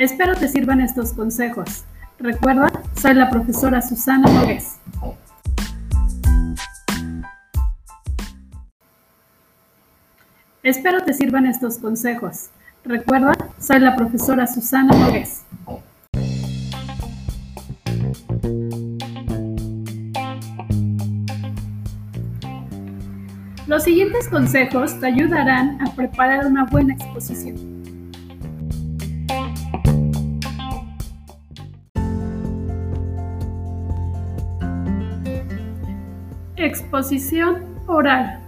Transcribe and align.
Espero 0.00 0.34
te 0.34 0.48
sirvan 0.48 0.80
estos 0.80 1.12
consejos. 1.12 1.84
Recuerda, 2.18 2.72
soy 2.98 3.12
la 3.12 3.28
profesora 3.28 3.82
Susana 3.82 4.32
Nogués. 4.32 4.78
Espero 10.62 11.04
te 11.04 11.12
sirvan 11.12 11.44
estos 11.44 11.76
consejos. 11.76 12.48
Recuerda, 12.82 13.34
soy 13.58 13.80
la 13.80 13.94
profesora 13.94 14.46
Susana 14.46 14.96
Nogués. 14.96 15.42
Los 23.66 23.84
siguientes 23.84 24.30
consejos 24.30 24.98
te 24.98 25.08
ayudarán 25.08 25.78
a 25.86 25.94
preparar 25.94 26.46
una 26.46 26.64
buena 26.64 26.94
exposición. 26.94 27.79
Exposición 36.60 37.64
oral. 37.86 38.38